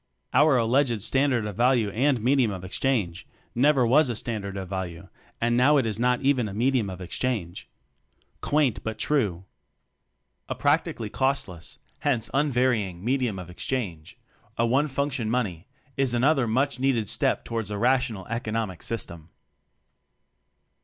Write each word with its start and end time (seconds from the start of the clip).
Our 0.33 0.57
alleged 0.57 1.03
"standard 1.03 1.45
of 1.45 1.55
value 1.55 1.91
and 1.91 2.19
medium 2.19 2.49
of 2.49 2.63
exchange" 2.63 3.27
never 3.53 3.85
was 3.85 4.09
a 4.09 4.15
standard 4.15 4.57
of 4.57 4.67
value, 4.67 5.09
and 5.39 5.55
now 5.55 5.77
it 5.77 5.85
is 5.85 5.99
not 5.99 6.21
even 6.23 6.49
a 6.49 6.55
medium 6.55 6.89
of 6.89 7.01
exchange. 7.01 7.69
Quaint, 8.41 8.83
but 8.83 8.97
true! 8.97 9.45
A 10.49 10.55
practically 10.55 11.11
costless, 11.11 11.77
hence 11.99 12.31
un 12.33 12.49
varying, 12.51 13.03
"medium 13.05 13.37
of 13.37 13.51
exchange" 13.51 14.17
a 14.57 14.65
one 14.65 14.87
function 14.87 15.29
money 15.29 15.67
is 15.97 16.15
another 16.15 16.47
much 16.47 16.79
needed 16.79 17.07
step 17.07 17.45
toward 17.45 17.69
a 17.69 17.77
rational 17.77 18.25
eco 18.27 18.49
nomic 18.49 18.81
system. 18.81 19.29